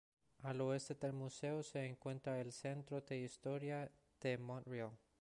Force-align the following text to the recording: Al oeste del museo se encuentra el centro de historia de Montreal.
Al 0.41 0.61
oeste 0.61 0.95
del 0.95 1.13
museo 1.13 1.61
se 1.61 1.85
encuentra 1.85 2.41
el 2.41 2.51
centro 2.53 3.01
de 3.01 3.19
historia 3.19 3.91
de 4.19 4.35
Montreal. 4.39 4.97